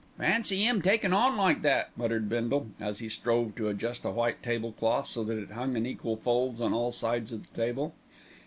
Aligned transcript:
"Fancy 0.17 0.65
'im 0.65 0.81
takin' 0.81 1.13
on 1.13 1.37
like 1.37 1.61
that," 1.61 1.91
muttered 1.95 2.27
Bindle, 2.27 2.69
as 2.79 2.97
he 2.97 3.07
strove 3.07 3.53
to 3.53 3.67
adjust 3.67 4.03
a 4.03 4.09
white 4.09 4.41
tablecloth 4.41 5.05
so 5.05 5.23
that 5.23 5.37
it 5.37 5.51
hung 5.51 5.77
in 5.77 5.85
equal 5.85 6.15
folds 6.17 6.59
on 6.59 6.73
all 6.73 6.91
sides 6.91 7.31
of 7.31 7.43
the 7.47 7.55
table. 7.55 7.93